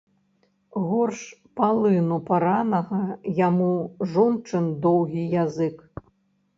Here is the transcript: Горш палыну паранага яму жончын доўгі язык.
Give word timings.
Горш 0.87 1.19
палыну 1.61 2.17
паранага 2.31 3.03
яму 3.47 3.71
жончын 4.15 4.65
доўгі 4.89 5.23
язык. 5.43 5.77